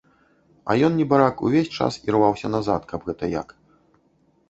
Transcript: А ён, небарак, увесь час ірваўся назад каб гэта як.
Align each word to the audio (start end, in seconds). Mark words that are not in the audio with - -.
А 0.69 0.75
ён, 0.87 0.95
небарак, 1.01 1.35
увесь 1.49 1.71
час 1.77 2.01
ірваўся 2.09 2.47
назад 2.57 2.81
каб 2.93 2.99
гэта 3.11 3.33
як. 3.41 3.49